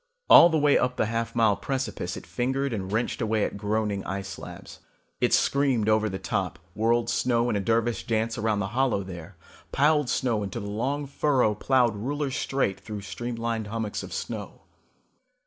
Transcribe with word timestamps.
All 0.31 0.49
the 0.49 0.57
way 0.57 0.79
up 0.79 0.97
the 0.97 1.05
half 1.05 1.35
mile 1.35 1.55
precipice 1.55 2.17
it 2.17 2.25
fingered 2.25 2.73
and 2.73 2.91
wrenched 2.91 3.21
away 3.21 3.45
at 3.45 3.55
groaning 3.55 4.03
ice 4.05 4.29
slabs. 4.29 4.79
It 5.19 5.31
screamed 5.31 5.87
over 5.87 6.09
the 6.09 6.17
top, 6.17 6.57
whirled 6.73 7.07
snow 7.07 7.51
in 7.51 7.55
a 7.55 7.59
dervish 7.59 8.07
dance 8.07 8.35
around 8.35 8.61
the 8.61 8.69
hollow 8.73 9.03
there, 9.03 9.35
piled 9.71 10.09
snow 10.09 10.41
into 10.41 10.59
the 10.59 10.65
long 10.65 11.05
furrow 11.05 11.53
plowed 11.53 11.95
ruler 11.95 12.31
straight 12.31 12.79
through 12.79 13.01
streamlined 13.01 13.67
hummocks 13.67 14.01
of 14.01 14.11
snow. 14.11 14.63